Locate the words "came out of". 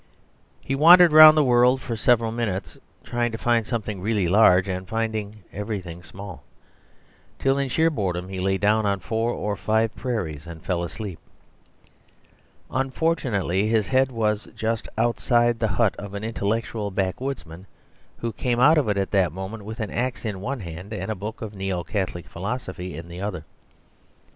18.33-18.89